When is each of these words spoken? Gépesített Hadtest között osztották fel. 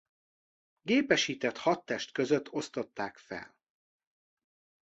Gépesített 0.81 1.57
Hadtest 1.57 2.11
között 2.11 2.51
osztották 2.51 3.17
fel. 3.17 3.55